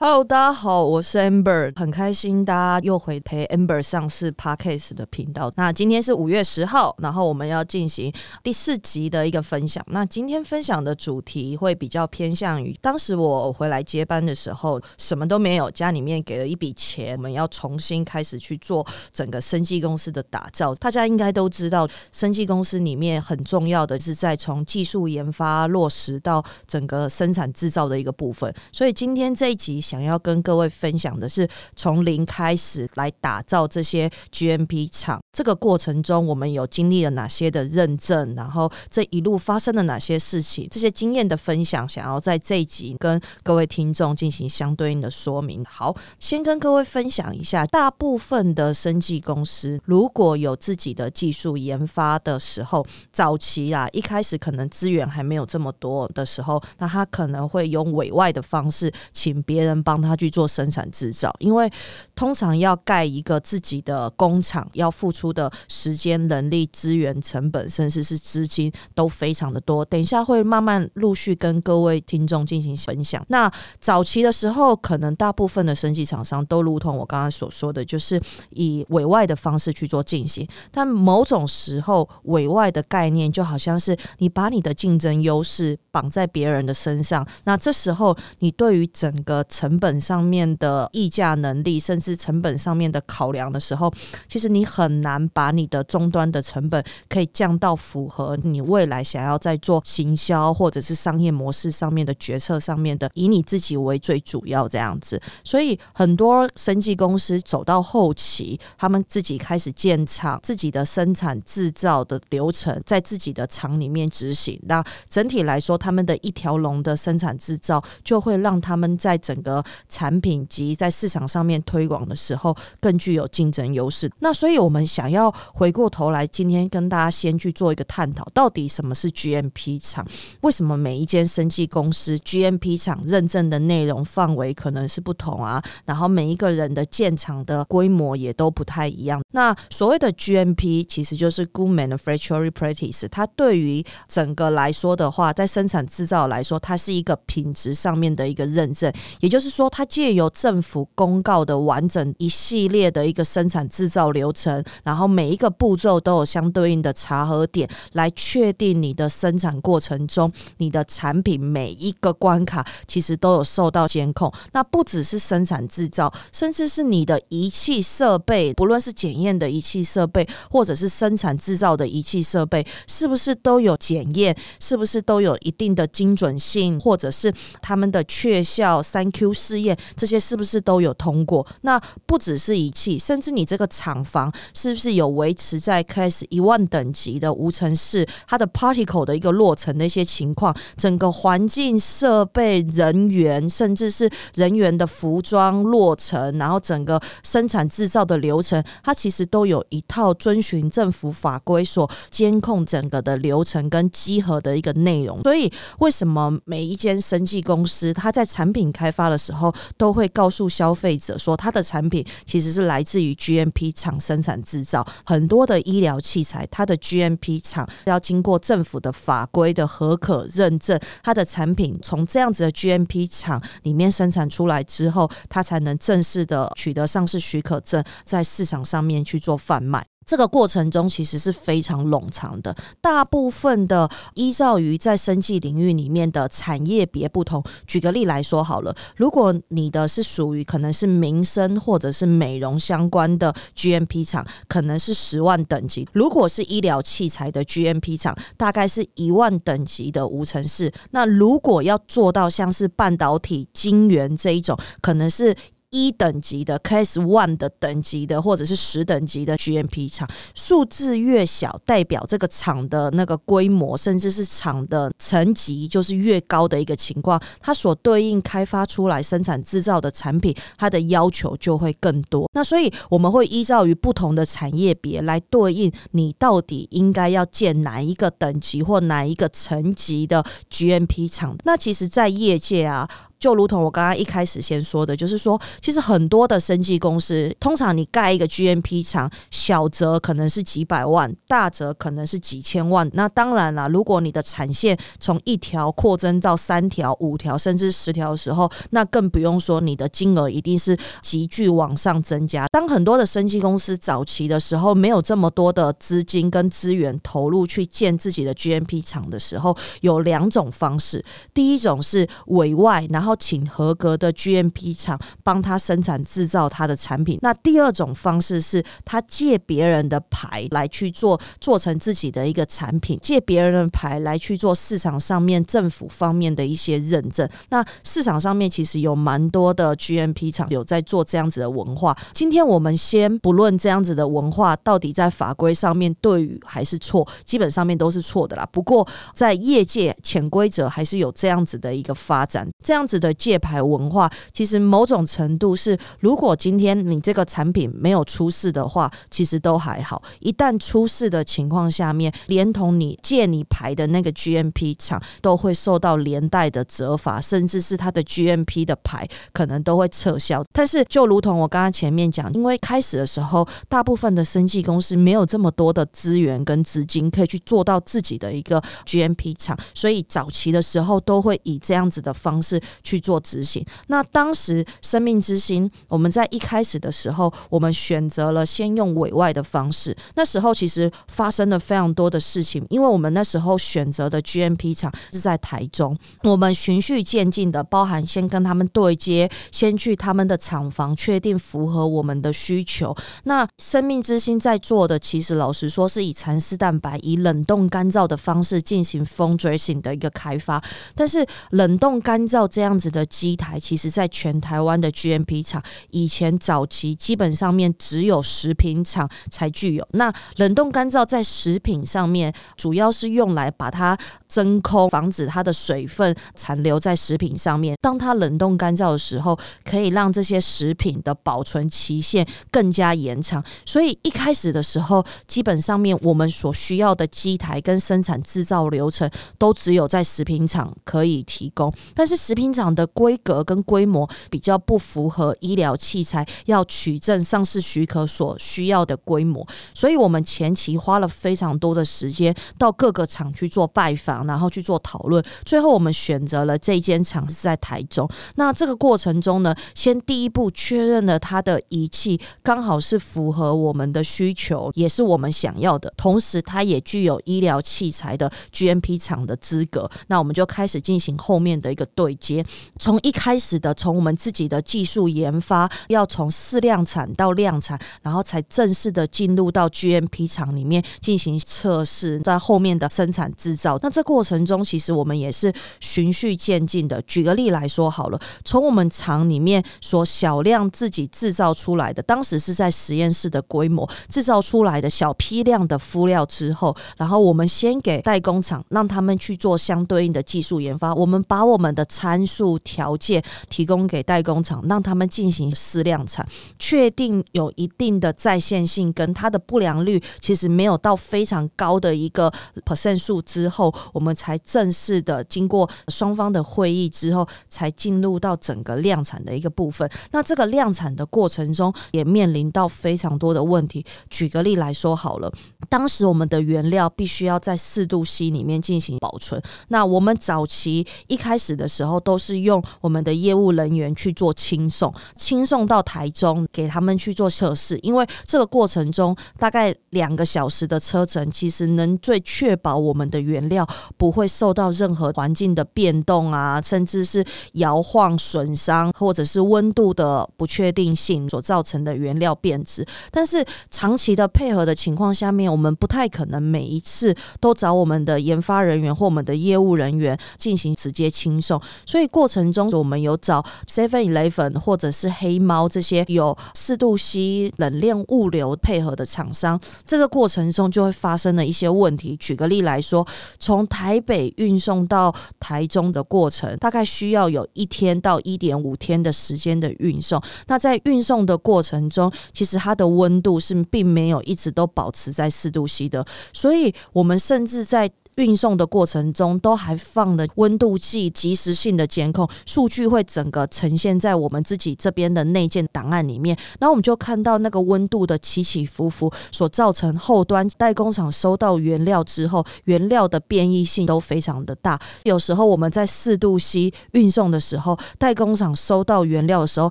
[0.00, 5.50] Hello，大家好，我是 Amber，很开心大家又回陪 Amber 上市 Podcast 的频道。
[5.56, 8.12] 那今天是五月十号，然后我们要进行
[8.44, 9.84] 第四集的一个分享。
[9.88, 20.72] 那今天分享的主题会比较偏向于当时我回来接班的时候，什么都没有，家里面给了一笔钱，我们要重新开始去做整个生技公司的打造。
[20.76, 28.54] 大家应该都知道，生技公司里面很重要的是在从技术研发落实到整个生产制造的一个部分。
[28.70, 29.82] 所以今天这一集。
[29.88, 45.64] 想要跟各位分享的是，从零开始来打造这些 GMP 厂，这个过程中我们有经历了哪些的认证，然后这一路发生了哪些事情，这些经验的分享，想要在这一集跟各位听众进行相对应的说明。
[45.64, 59.77] 好，先跟各位分享一下，大部分的生技公司如果有自己的技术研发的时候，早期啊，一开始可能资源还没有这么多的时候，那他可能会用委外的方式，请别人。
[59.82, 61.70] 帮他去做生产制造，因为
[62.14, 69.84] 通常要盖一个自己的工厂，要付出的时间、人力、资源、成本，甚至是资金都非常的多。
[69.84, 73.24] 等一下会慢慢陆续跟各位听众进行分享。
[73.28, 78.20] 那早期的时候，可能大部分的生技厂商都如同我刚刚所说的，就是
[78.50, 80.46] 以委外的方式去做进行。
[80.70, 93.92] 但某种时候，委外的概念就好像是你把你的竞争优势绑在别人的身上，那这时候你对于整个成成本上面的议价能力，甚至成本上面的考量的时候，
[94.26, 105.20] 其实你很难把你的终端的成本可以降到符合你未来想要在做行销或者是商业模式上面的决策上面的，以你自己为最主要这样子。
[105.44, 114.58] 所以很多生技公司走到后期，他们自己开始建厂，自己的生产制造的流程在自己的厂里面执行。
[114.62, 119.57] 那整体来说，他们的一条龙的生产制造就会让他们在整个
[119.88, 124.10] 产品及在市场上面推广的时候更具有竞争优势。
[124.20, 130.06] 那所以我们想要回过头来，今天跟大家先去做一个探讨，到底什么是 GMP 厂？
[130.42, 135.60] 为什么每一间生技公司 GMP 厂认证的内容范围可能是不同啊？
[135.84, 139.20] 然后每一个人的建厂的规模也都不太一样。
[139.32, 149.47] 那所谓的 GMP 其实就是 Good Manufacturing Practice，它对于整个来说的话，在生产制造来说，它是一个品质上面的一个认证，也就是。
[149.48, 164.32] 说它借由政府公告的完整一系列的一个生产制造流程，然后每一个步骤都有相对应的查核点，来确定你的生产过程中，你的产品每一个关卡其实都有受到监控。
[164.52, 174.36] 那不只是生产制造，甚至是你的仪器设备，不论是检验的仪器设备，或者是生产制造的仪器设备，是不是都有检验？
[174.58, 177.32] 是不是都有一定的精准性，或者是
[177.62, 179.28] 他们的确效三 Q？
[179.38, 181.46] 试验这些是不是都有通过？
[181.62, 205.22] 那不只是仪器，甚至你这个厂房是不是有维持在开始一万等级的无尘室，它的 particle 的一个落成的一些情况，整个环境设备、人员，甚至是人员的服装落成，然后整个生产制造的流程，它其实都有一套遵循政府法规所监控整个的流程跟集合的一个内容。
[205.22, 214.86] 所以，为什么每一间生技公司它在产品开发的时候，都会告诉消费者说，他的产品其实是来自于 GMP 厂生产制造。
[215.04, 229.86] 很多的医疗器材，它的 GMP 厂要经过政府的法规的合可认证，它的产品从这样子的 GMP 厂里面生产出来之后，它才能正式的取得上市许可证，在市场上面去做贩卖。
[230.08, 237.44] 这个过程中其实是非常冗长的，大部分的依照于在生技领域里面的产业别不同。
[237.66, 250.72] 举个例来说好了，如果你的是属于可能是民生或者是美容相关的 GMP 厂，可能是十万等级；如果是医疗器材的 GMP 厂，大概是一万等级的无尘室。
[250.92, 255.36] 那如果要做到像是半导体晶圆这一种，可能是。
[255.70, 272.28] 一等级的 KS One 的等级的，或者是十等级的 GMP 厂，数字越小，代表这个厂的那个规模，甚至是厂的层级就是越高的一个情况，它所对应开发出来生产制造的产品，它的要求就会更多。
[272.32, 281.36] 那所以我们会依照于不同的产业别来对应，你到底应该要建哪一个等级或哪一个层级的 GMP 厂。
[281.44, 282.88] 那其实，在业界啊。
[283.18, 292.88] 就如同我刚刚一开始先说的，就是说，其实很多的生技公司，通常你盖一个 GMP 厂，小则可能是几百万，大则可能是几千万。
[292.94, 302.46] 那当然了，如果你的产线从一条扩增到三条、五条，甚至十条的时候，那更不用说你的金额一定是急剧往上增加。
[302.52, 311.04] 当很多的生技公司早期的时候，没有这么多的资金跟资源投入去建自己的 GMP 厂的时候，有两种方式。
[311.34, 317.18] 第一种是委外，然后请合格的 GMP 厂帮他生产制造他的产品。
[317.22, 327.28] 那第二种方式是他借别人的牌来去做，做成自己的一个产品，借别人的牌来去做市场上面政府方面的一些认证。
[327.50, 331.96] 那市场上面其实有蛮多的 GMP 厂有在做这样子的文化。
[332.12, 338.46] 今天我们先不论这样子的文化到底在法规上面对与还是错，基本上面都是错的啦。
[338.50, 350.02] 不过在业界潜规则还是有这样子的一个发展，这样子的借牌文化，其实某种程度是，如果今天你这个产品没有出事的话，其实都还好。
[350.20, 360.44] 一旦出事的情况下面，连同你借你牌的那个 GMP 厂都会受到连带的责罚，甚至是它的 GMP 的牌可能都会撤销。
[360.52, 373.62] 但是就如同我刚刚前面讲，因为开始的时候，大部分的生技公司没有这么多的资源跟资金可以去做到自己的一个 GMP 厂，所以早期的时候都会以这样子的方式去做执行。
[373.88, 379.94] 那当时生命之星，我们在一开始的时候，我们选择了先用委外的方式。
[380.14, 392.96] 那时候其实发生了非常多的事情，因为我们那时候选择的 GMP 厂是在台中，我们循序渐进的，包含先跟他们对接，先去他们的厂房确定符合我们的需求。
[393.24, 400.62] 那生命之星在做的，其实老实说是以蚕丝蛋白以冷冻干燥的方式进行 foam dressing 的一个开发，
[400.94, 409.86] 但是冷冻干燥这样子的机台，其实在全台湾的 GMP 厂以前早期基本上面只有食品厂才具有。
[409.92, 413.98] 那冷冻干燥在食品上面，主要是用来把它
[414.28, 417.76] 真空，防止它的水分残留在食品上面。
[417.80, 423.42] 当它冷冻干燥的时候，可以让这些食品的保存期限更加延长。
[423.64, 431.72] 所以一开始的时候，基本上面我们所需要的机台跟生产制造流程，都只有在食品厂可以提供。
[431.94, 445.24] 但是食品厂的规格跟规模比较不符合医疗器材要取证上市许可所需要的规模，所以我们前期花了非常多的时间到各个厂去做拜访，然后去做讨论。
[445.44, 448.08] 最后我们选择了这间厂是在台中。
[448.36, 459.90] 那这个过程中呢，先第一步确认了它的仪器刚好是符合我们的需求，也是我们想要的，同时它也具有医疗器材的 GMP 厂的资格。
[460.08, 462.44] 那我们就开始进行后面的一个对接，
[462.78, 473.78] 从一开始的从我们自己的技术研发，要从试量产到量产，然后才正式的进入到 GMP 厂里面进行测试，在后面的生产制造。
[473.82, 477.02] 那这过程中，其实我们也是循序渐进的。
[477.02, 490.94] 举个例来说好了，从我们厂里面所小量自己制造出来的，当时是在实验室的规模制造出来的小批量的敷料之后，然后我们先给代工厂，让他们去做相对应的技术研发。
[490.94, 496.24] 我们把我们的参数数条件提供给代工厂，让他们进行试量产，
[496.56, 502.32] 确定有一定的在线性跟它的不良率其实没有到非常高的一个
[502.64, 509.90] percent 数之后，我们才正式的经过双方的会议之后，才进入到整个量产的一个部分。
[510.12, 513.84] 那这个量产的过程中，也面临到非常多的问题。
[514.08, 515.32] 举个例来说好了，
[515.68, 519.42] 当时我们的原料必须要在四度 C 里面进行保存。
[519.68, 527.78] 那我们早期一开始的时候，都是是用我们的业务人员去做轻送，轻送到台中给他们去做测试。
[527.82, 533.66] 因为这个过程中大概两个小时的车程，其实能最确保我们的原料
[533.96, 542.86] 不会受到任何环境的变动啊，甚至是摇晃损伤，或者是温度的不确定性所造成的原料变质。
[543.10, 562.16] 但是长期的配合的情况下面，我们不太可能每一次都找我们的研发人员或我们的业务人员进行直接轻送，所以过程中我们有找 Seven Eleven 或者是黑猫这些有四度 C 冷链物流配合的厂商，这个过程中就会发生了一些问题。
[562.16, 563.06] 举个例来说，
[563.38, 570.20] 从台北运送到台中的过程，大概需要有一天到一点五天的时间的运送。
[570.48, 594.78] 那在运送的过程中，其实它的温度是并没有一直都保持在四度 C 的，所以我们甚至在运送的过程中都还放了温度计，及时性的监控数据会整个呈现在我们自己这边的内建档案里面，然后我们就看到那个温度的起起伏伏，所造成后端代工厂收到原料之后，原料的变异性都非常的大。
[595.04, 599.70] 有时候我们在四度 C 运送的时候，代工厂收到原料的时候，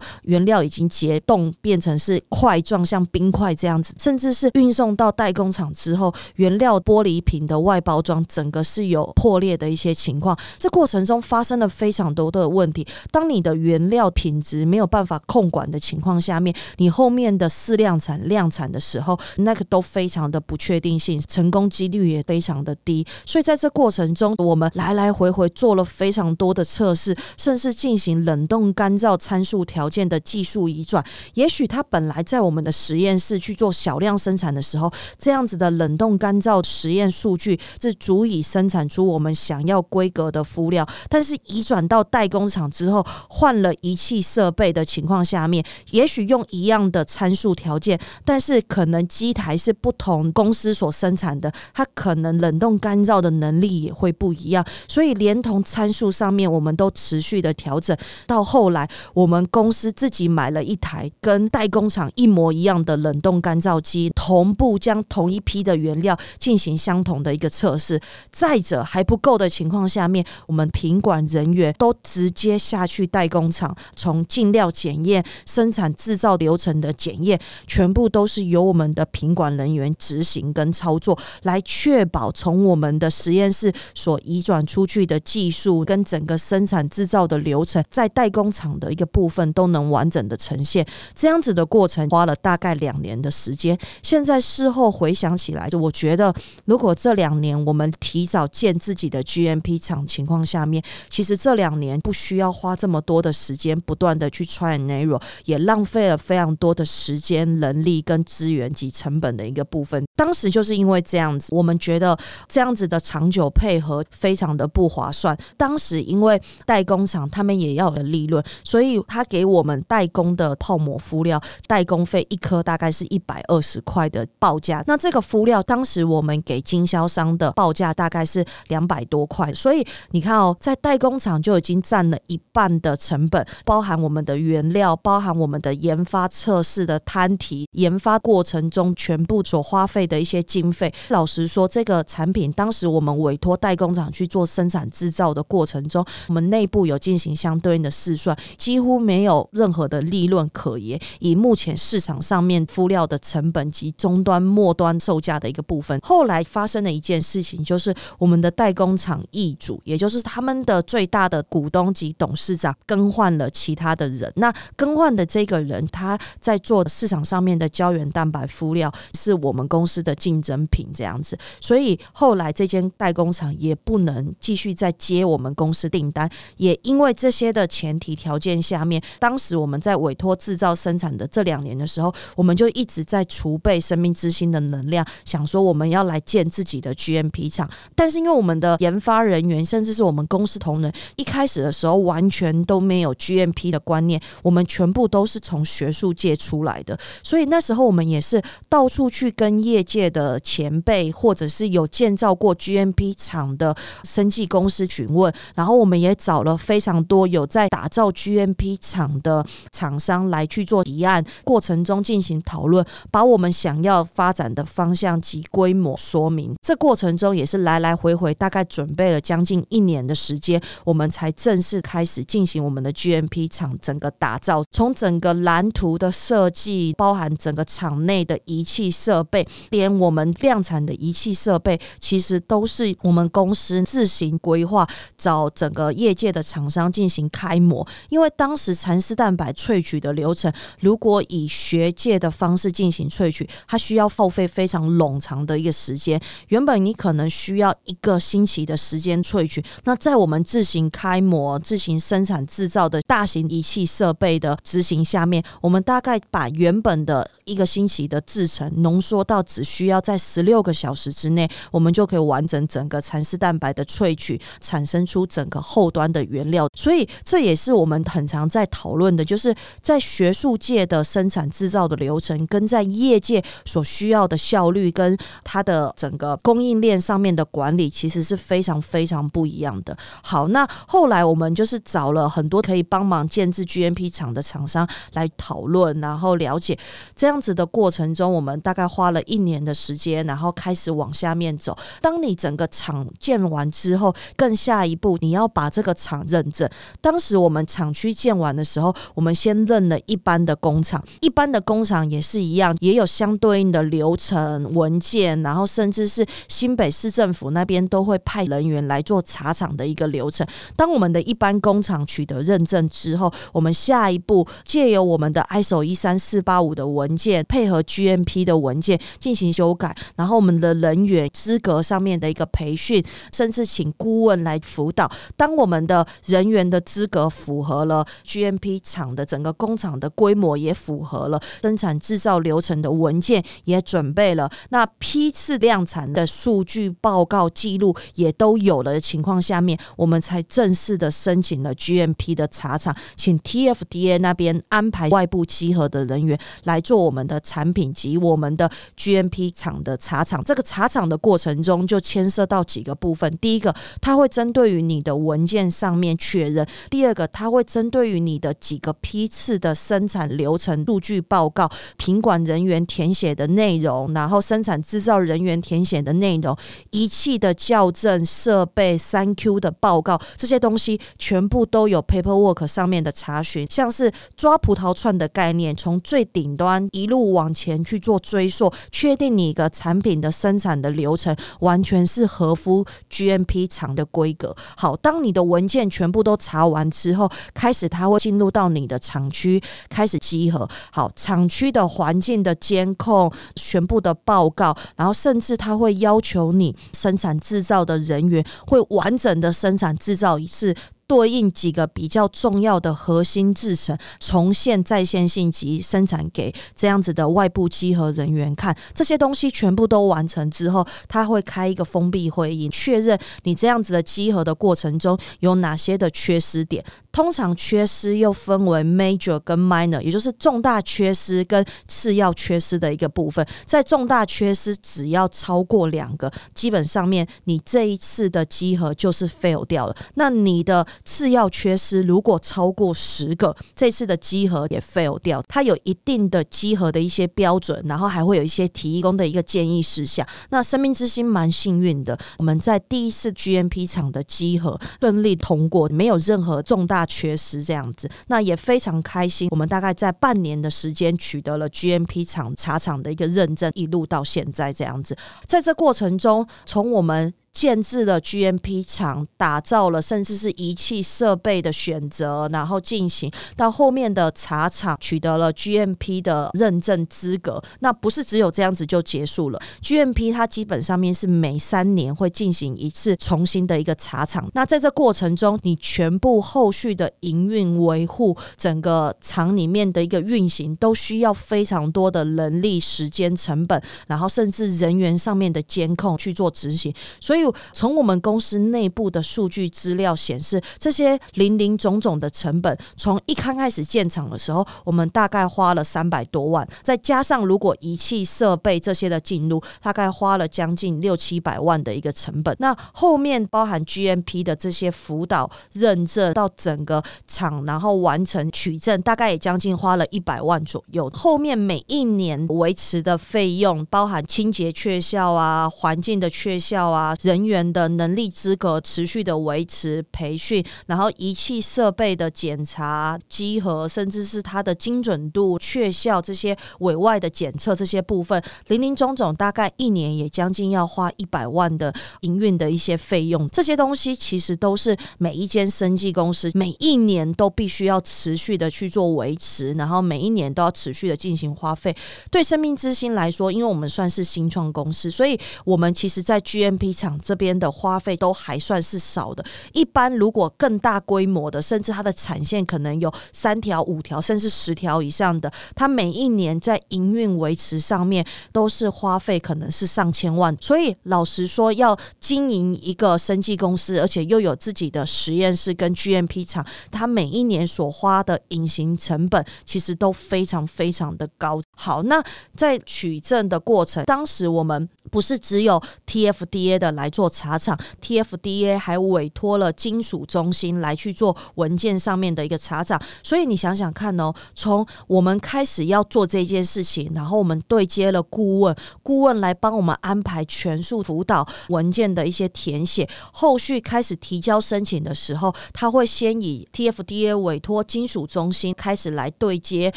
[0.24, 10.38] 原料已经结冻变成是块状，像冰块这样子，甚至是运送到代工厂之后，原料玻璃瓶的外包装整个是有破裂的一些情况。
[10.60, 12.86] 这过程中发生了非常多的问题。
[13.12, 23.03] 当你的原料品质没有办法控管的情况下面，你后面的试量产、量产的时候，那个都非常的不确定性，成功几率也非常的低。
[23.25, 31.03] 所以在这过程中，我们来来回回做了非常多的测试，甚至进行冷冻干燥参数条件的技术移转。
[31.34, 57.96] 也许它本来在我们的实验室去做小量生产的时候，这样子的冷冻干燥实验数据是足以生产出我们想要规格的敷料，但是移转到代工厂之后，换了仪器设备的情况下面，也许用一样的参数条件，但是可能机台是不同公司所生产的，它可能冷冻干燥的能力也会不一样，所以连同参数上面，我们都持续的调整。
[58.25, 68.00] 到后来，我们公司自己买了一台跟代工厂一模一样的冷冻干燥机，同步将同一批的原料进行相同的一个测试。
[68.32, 90.86] 再者还不够的情况下面，我们品管人员都直接下去代工厂，从进料检验、生产制造流程的检验，全部都是由我们的品管人员执行跟操作，来确保从我们的实验室所移转出去的技术跟整个生产制造的流程，在代工厂的一个部分都能完整的呈现。
[91.16, 93.78] 这样子的过程花了大概两年的时间。
[94.02, 96.34] 现在事后回想起来，就我觉得，
[96.66, 110.04] 如果这两年我们提早建自己的 GMP 厂情况下面，其实这两年不需要花这么多的时间，不断的去 try and error，也浪费了非常多的时间、人力跟资源及成本的一个部分。
[110.16, 115.38] 当时就是因为这样子，我们觉得这样子的长久配合非常的不划算。
[115.56, 124.84] 当时因为代工厂他们也要有利润，所以他给我们代工的泡沫敷料代工费一颗大概是一百二十块的报价。
[124.88, 140.08] 那这个敷料当时我们给经销商的报价大概是两百多块，所以你看哦，在代工厂就已经占了一半的成本，包含我们的原料，包含我们的研发测试的摊提，研发过程中全部所花费。
[140.08, 150.98] 的一些经费，老实说，这个产品当时我们委托代工厂去做生产制造的过程中，我们内部有进行相对应的试算，几乎没有任何的利润可言。
[151.20, 164.31] 以目前市场上面敷料的成本及终端末端售价的一个部分，后来发生的一件事情就就是我们的代工厂易主，也就是他们的最大的股东及董事长更换了其他的人。
[164.38, 169.98] 那更换的这个人，他在做市场上面的胶原蛋白敷料，是我们公司。
[170.07, 216.55] 的竞争品这样子，所以后来这间代工厂也不能继续再接我们公司订单，也因为这些的前提条件下面，当时我们在委托制造生产的这两年的时候，我们就一直在储备生命之星的能量，想说我们要来建自己的 GMP 厂，但是因为我们的研发人员，甚至是我们公司同仁，一开始的时候完全都没有 GMP 的观念，我们全部都是从学术界出来的，所以那时候我们也是到处去跟业界的前辈，或者是有建造过 GMP 厂的生技公司询问，然后我们也找了非常多有在打造 GMP 厂的厂商来去做提案，过程中进行讨论，把我们想要发展的方向及规模说明。
[216.62, 229.48] 这过程中也是来来回回，大概准备了将近一年的时间，我们才正式开始进行我们的 GMP 厂整个打造，从整个蓝图的设计，包含整个厂内的仪器设备。
[229.70, 234.88] 连我们量产的仪器设备，其实都是我们公司自行规划，
[235.18, 237.88] 找整个业界的厂商进行开模。
[238.10, 246.22] 因为当时蚕丝蛋白萃取的流程，如果以学界的方式进行萃取，它需要耗费非常冗长的一个时间。
[246.50, 266.68] 原本你可能需需要一个星期的时间萃取，那在我们自行开模、自行生产制造的大型仪器设备的执行下面，我们大概把原本的一个星期的制成浓缩到只需要在十六个小时之内，我们就可以完整整个蚕丝蛋白的萃取，产生出整个后端的原料。
[266.75, 279.96] 所以这也是我们很常在讨论的，就是在学术界的生产制造的流程，跟在业界所需要的效率，跟它的整个供应链上面的管理其实是非常非常不一样的。
[280.24, 286.77] 好，那后来我们就是找了很多可以帮忙建制 GMP 厂的厂商来讨论，然后了解
[287.15, 291.77] 这样子的过程中，我们大概花了一年的时间，然后开始往下面走。
[292.01, 296.67] 当你整个厂建完之后，更下一步你要把这个厂认证。
[297.00, 310.45] 当时我们厂区建完的时候，我们先认了一般的工厂，一般的工厂也是一样，也有相对应的流程文件，然后甚至是新北市政府那边都会派人员来做查厂的一个流程。
[310.75, 325.12] 当我们的一般工厂取得认证之后，我们下一步借由我们的 ISO 一三四八五的文件，配合 GMP 的文件进行修改，然后我们的人员资格上面的一个培训，甚至请顾问来辅导。
[325.36, 350.44] 当我们的人员的资格符合了 GMP 厂的整个工厂的规模，也符合了生产制造流程的文件，也准备了那批次量产的数据报告记录也都有了的情况下面，我们才正式的申请了 GMP 的茶厂，请 TFDA 那边安排外部稽核的人员来做我们的产品及我们的 GMP 厂的茶厂。
[350.44, 366.58] 这个茶厂的过程中就牵涉到几个部分，第一个，它会针对于你的文件上面确认；第二个，它会针对于你的几个批次的生产流程数据报告、品管人员填写的内容，然后生产制造人员填写的内容、
[366.98, 384.56] 仪器的校正、设备三 Q 的报告，这些东西全部都有 paperwork 上面的查询，像是抓葡萄串的概念，从最顶端一路往前去做追溯，确定你一个产品的生产的流程完全是合乎 GMP 厂的规格。
[384.75, 390.68] 好，当你的文件全部都查完之后，开始它会进入到你的厂区开始集合。
[390.92, 400.75] 好，厂区的环境的监控全部的报告，然后甚至它会要求你生产制造的人员会完整的生产制造一次。
[401.08, 416.84] 对应几个比较重要的核心制成，重现在线性及生产给这样子的外部稽核人员看，这些东西全部都完成之后，他会开一个封闭会议，确认你这样子的稽核的过程中有哪些的缺失点。
[417.12, 423.44] 通常缺失又分为 major 跟 minor，也就是重大缺失跟次要缺失的一个部分。
[423.66, 429.96] 在重大缺失只要超过两个，基本上面你这一次的集合就是 fail 掉了。
[430.13, 435.43] 那你的次要缺失如果超过十个，这次的稽核也 fail 掉。
[435.47, 440.27] 它有一定的稽核的一些标准，然后还会有一些提供的一个建议事项。
[440.51, 447.07] 那生命之星蛮幸运的，我们在第一次 GMP 厂的稽核顺利通过，没有任何重大。
[447.07, 449.47] 缺失这样子，那也非常开心。
[449.49, 455.17] 我们大概在半年的时间取得了 GMP 厂茶厂的一个认证，一路到现在这样子。
[455.45, 467.60] 在这过程中，从我们建制了 GMP 厂，打造了甚至是仪器设备的选择，然后进行到后面的茶厂取得了 GMP 的认证资格。
[467.80, 469.60] 那不是只有这样子就结束了。
[469.82, 474.48] GMP 它基本上面是每三年会进行一次重新的一个茶厂。
[474.54, 486.93] 那在这过程中，你全部后续的营运维护，整个厂里面的一个运行，都需要非常多的人力、时间、成本，然后甚至人员上面的监控去做执行。
[487.20, 502.55] 所以从我们公司内部的数据资料显示，这些零零总总的成本，从一刚开始建厂的时候，我们大概花了三百多万，再加上如果仪器设备这些的进入，大概花了将近六七百万的一个成本。
[502.60, 511.10] 那后面包含 GMP 的这些辅导认证到整个厂，然后完成取证，大概也将近花了一百万左右。
[511.12, 517.37] 后面每一年维持的费用，包含清洁确效啊、环境的确效啊、人。
[517.38, 533.47] 人员的能力资格持续的维持培训，然后仪器设备的检查、稽核，甚至是它的精准度、确效这些委外的检测这些部分，零零总总大概一年也将近要花一百万的营运的一些费用。
[533.50, 541.95] 这些东西其实都是每一间生技公司每一年都必须要持续的去做维持，然后每一年都要持续的进行花费。
[542.32, 547.16] 对生命之星来说，因为我们算是新创公司，所以我们其实在 GMP 厂。
[547.19, 549.43] 这边的花费都还算是少的。
[549.73, 560.56] 一般如果更大规模的，甚至它的产线可能有三条、五条，甚至十条以上的，它每一年在营运维持上面都是花费可能是上千万。
[560.60, 571.62] 所以老实说，要经营一个生技公司，而且又有自己的实验室跟 GMP 厂，它每一年所花的隐形成本其实都非常非常的高。
[571.80, 572.24] 好，那
[572.56, 583.00] 在取证的过程，当时我们不是只有 TFDA 的来做查厂，TFDA 还委托了金属中心来去做文件上面的一个查厂。
[583.22, 599.94] 所以你想想看哦，从我们开始要做这件事情，然后我们对接了顾问，顾问来帮我们安排全数辅导文件的一些填写，后续开始提交申请的时候，他会先以 TFDA 委托金属中心开始来对接，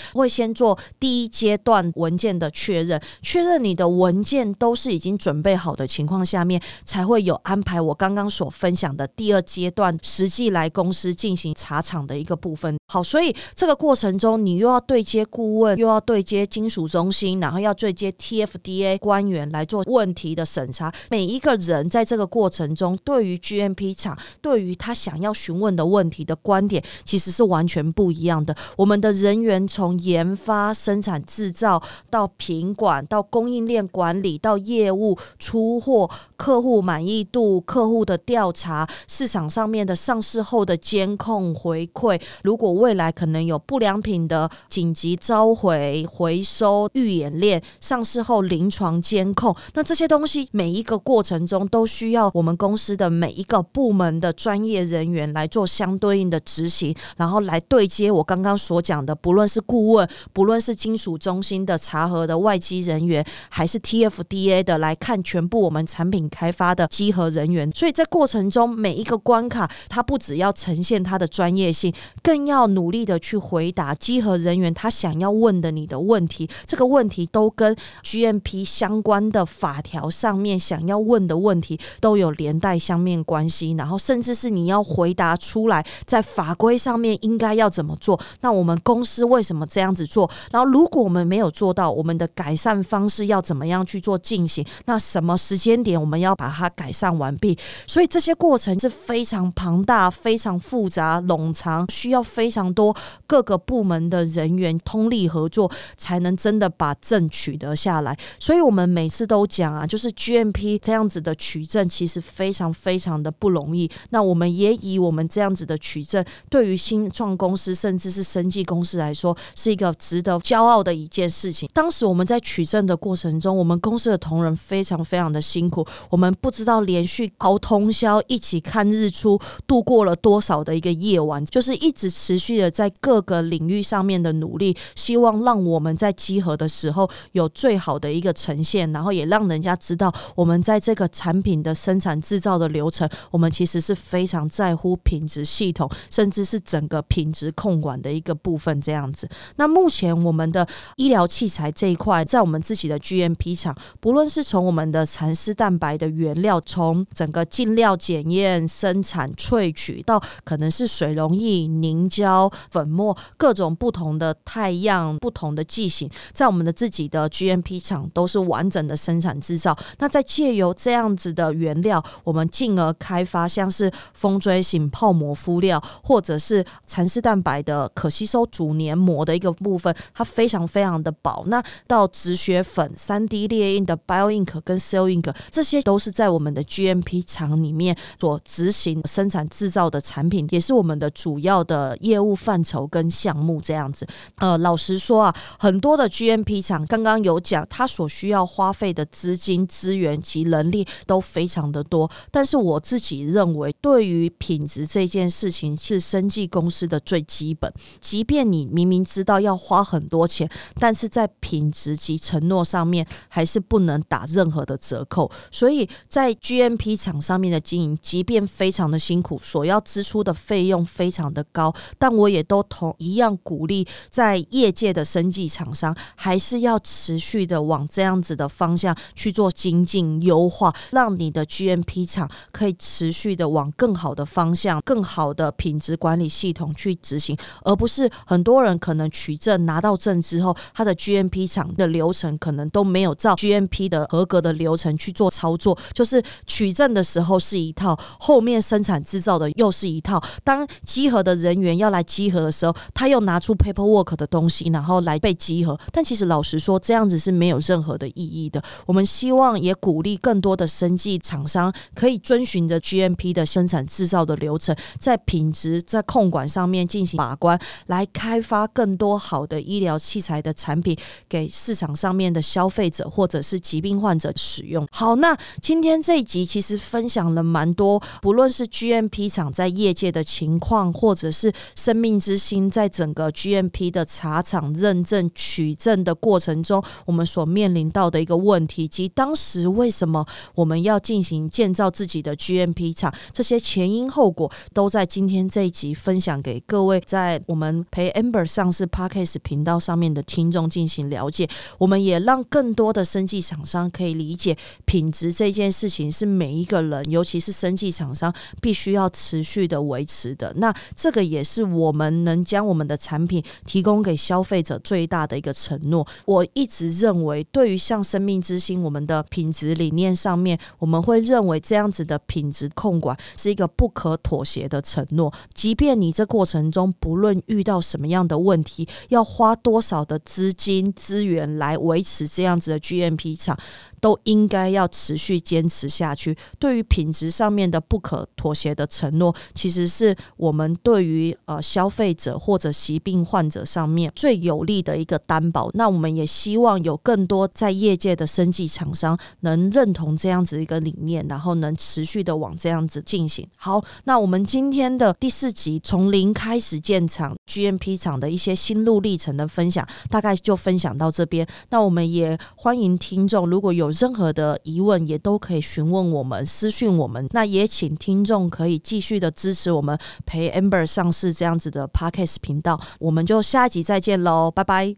[0.13, 12.77] 会先做第一阶段段文件的确认，确认你的文件都是已经准备好的情况下面，才会有安排我刚刚所分享的第二阶段实际来公司进行查厂的一个部分。
[12.89, 20.93] 好，所以这个过程中，你又要对接顾问，又要对接金属中心，然后要对接 TFDA 官员来做问题的审查。
[21.09, 28.57] 每一个人在这个过程中，对于 GMP 厂，对于他想要询问的问题的观点，其实是完全不一样的。
[28.77, 72.61] 我们的人员从研发、生产、制造造到品管，到供应链管理，到业务、出货、客户满意度、客户的调查、市场上面的上市后的监控回馈，如果未来可能有不良品的紧急召回、回收、预演练、上市后临床监控，那这些东西每一个过程中都需要我们公司的每一个部门的专业人员来做相对应的执行，然后来对接我刚刚所讲的，不论是顾问，不论是金属中心新的查核的外机人员，还是 TFDA 的来看全部我们产品开发的稽核人员，所以在过程中每一个关卡，它不只要呈现它的专业性，更要。
[72.71, 88.21] 努力的去回答稽核人员他想要问的你的问题，这个问题都跟 GMP 相关的法条上面想要问的问题都有连带相面关系，然后甚至是你要回答出来，在法规上面应该要怎么做？
[88.43, 90.31] 那我们公司为什么这样子做？
[90.53, 94.63] 然后如果我们没有做到，我们的改善方式要怎么样去做进行？
[94.85, 97.59] 那什么时间点我们要把它改善完毕？
[97.87, 102.51] 所以这些过程是非常庞大、非常复杂、冗长，需要非。
[102.51, 102.93] 常多
[103.29, 108.19] 各个部门的人员通力合作，才能真的把证取得下来。
[108.41, 113.89] 所以，我们每次都讲啊，就是 GMP 这样子的取证，其实非常非常的不容易。
[114.09, 121.67] 那我们也以我们这样子的取证，对于新创公司甚至是生技公司来说，是一个值得骄傲的一件事情。
[121.73, 132.51] 当时我们在取证的过程中，我们公司的同仁非常非常的辛苦，我们不知道连续熬通宵，一起看日出，度过了多少的一个夜晚，就是一直持续。
[132.61, 148.81] 的在各个领域上面的努力，希望让我们在集合的时候有最好的一个呈现，然后也让人家知道我们在这个产品的生产制造的流程，我们其实是非常在乎品质系统，甚至是整个品质控管的一个部分。
[148.81, 150.67] 这样子，那目前我们的
[150.97, 162.51] 医疗器材这一块，在我们自己的 GMP 厂，不论是从我们的蚕丝蛋白的原料，从整个进料检验、生产、萃取到可能是水溶液、凝胶。
[162.71, 169.77] 粉末各种不同的太阳、不同的剂型，在我们的自己的 GMP 厂都是完整的生产制造。
[169.99, 181.45] 那在借由这样子的原料，我们进而开发像是风锥型泡膜敷料，或者是蚕丝蛋白的可吸收主黏膜的一个部分，它非常非常的薄。
[181.47, 192.31] 那到止血粉、三 D 列印的 Bio Ink 跟 Cell Ink，这些都是在我们的 GMP 厂里面所执行生产制造的产品，也是我们的主要的业务。
[192.41, 202.11] 范畴跟项目这样子，呃，老实说啊，很多的 GMP 厂刚刚有讲，它所需要花费的资金、资源及能力都非常的多。
[202.31, 207.71] 但是我自己认为，对于品质这件事情，是生技公司的最基本。
[208.01, 215.31] 即便你明明知道要花很多钱，但但是在品质及承诺上面，还是不能打任何的折扣。
[215.53, 252.01] 所以在 GMP 厂上面的经营，即便非常的辛苦，所要支出的费用非常的高，但我也都同一样鼓励，在业界的生技厂商还是要持续的往这样子的方向去做精进优化，让你的 GMP 厂可以持续的往更好的方向、更好的品质管理系统去执行，而不是很多人可能取证拿到证之后，他的 GMP 厂的流程可能都没有照 GMP 的合格的流程去做操作，就是取证的时候是一套，后面生产制造的又是一套，当集合的人员要来。
[252.11, 255.79] 集合的时候，他又拿出 paperwork 的东西，然后来被集合。
[255.93, 258.61] 但其实老实说，这样子是没有任何的意义的。
[258.87, 270.70] 我们希望也鼓励更多的生技厂商可以遵循着 GMP 的生产制造的流程，在品质在控管上面进行把关，来开发更多好的医疗器材的产。
[270.71, 270.97] 产品
[271.29, 274.87] 给市场上面的消费者或者是疾病患者使用。
[274.93, 301.49] 好，那今天这一集其实分享了蛮多，不论是 GMP 厂在业界的情况，或者是生命之星在整个 GMP 的茶厂认证取证的过程中，我们所面临到的一个问题，及当时为什么我们要进行建造自己的 GMP 厂，这些前因后果都在今天这一集分享给各位，在我们陪 Amber 上市 Podcast 频道上面的听众进行了解。
[301.79, 310.53] 我们也让更多的生技厂商可以理解品质这件事情是每一个人，尤其是生技厂商必须要持续的维持的。
[310.57, 316.07] 那这个也是我们能将我们的产品提供给消费者最大的一个承诺。
[316.25, 325.33] 我一直认为，对于像生命之星，我们的品质理念上面，我们会认为这样子的品质控管是一个不可妥协的承诺。
[325.55, 333.57] 即便你这过程中不论遇到什么样的问题，要花多少的资资金资源来维持这样子的 GMP 厂。
[334.01, 336.37] 都应该要持续坚持下去。
[336.59, 345.71] 对于品质上面的不可妥协的承诺，其实是我们对于呃消费者或者疾病患者上面最有利的一个担保。
[345.75, 353.47] 那我们也希望有更多在业界的生技厂商能认同这样子一个理念，然后能持续的往这样子进行。
[353.57, 361.47] 好，那我们今天的第四集从零开始建厂 GMP 厂的一些心路历程的分享，大概就分享到这边。
[361.69, 364.01] 那我们也欢迎听众如果有有。
[364.01, 367.29] 任何的疑问也都可以询问我们，私讯我们。
[367.33, 372.81] 那也请听众可以继续的支持我们陪 Amber 上市这样子的 Podcast 频道。
[372.99, 374.97] 我们就下一集再见喽，拜拜。